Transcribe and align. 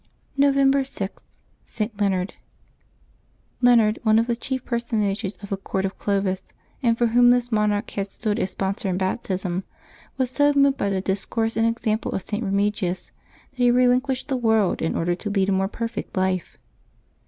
November 0.35 0.79
6.— 0.81 1.25
ST. 1.67 1.95
LEONARD. 2.01 2.33
HEONARD, 3.61 3.99
one 4.01 4.17
of 4.17 4.25
the 4.25 4.35
chief 4.35 4.65
personages 4.65 5.37
of 5.43 5.49
the 5.49 5.57
court 5.57 5.85
of 5.85 5.99
Clovis, 5.99 6.53
and 6.81 6.97
for 6.97 7.05
whom 7.05 7.29
this 7.29 7.51
monarch 7.51 7.91
had 7.91 8.11
stood 8.11 8.39
as 8.39 8.49
sponsor 8.49 8.89
in 8.89 8.97
baptism, 8.97 9.63
was 10.17 10.31
so 10.31 10.51
moved 10.53 10.75
by 10.75 10.89
the 10.89 11.01
discourse 11.01 11.55
and 11.55 11.67
ex 11.67 11.85
ample 11.85 12.13
of 12.13 12.23
St. 12.25 12.43
Eemigius 12.43 13.11
that 13.51 13.57
he 13.57 13.69
relinquished 13.69 14.27
the 14.27 14.37
world 14.37 14.81
in 14.81 14.95
order 14.95 15.13
to 15.13 15.29
lead 15.29 15.49
a 15.49 15.51
more 15.51 15.67
perfect 15.67 16.17
life. 16.17 16.57